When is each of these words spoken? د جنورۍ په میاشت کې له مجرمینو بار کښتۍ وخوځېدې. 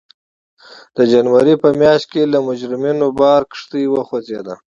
د 0.95 0.97
جنورۍ 1.11 1.55
په 1.63 1.69
میاشت 1.81 2.07
کې 2.11 2.21
له 2.33 2.39
مجرمینو 2.47 3.07
بار 3.19 3.41
کښتۍ 3.51 3.83
وخوځېدې. 3.89 4.55